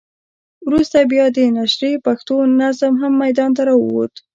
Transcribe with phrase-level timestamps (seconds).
[0.67, 4.13] وروسته بیا د نشرې پښتو نظم هم ميدان ته راووت.